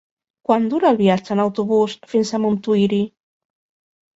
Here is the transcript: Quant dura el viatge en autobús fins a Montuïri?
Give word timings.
Quant 0.47 0.63
dura 0.71 0.87
el 0.91 0.97
viatge 1.01 1.35
en 1.35 1.43
autobús 1.43 1.95
fins 2.15 2.33
a 2.33 2.41
Montuïri? 2.47 3.03